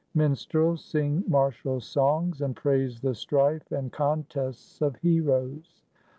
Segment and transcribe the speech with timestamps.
[0.15, 5.83] Minstrels sing martial songs, and praise the strife and contests of heroes.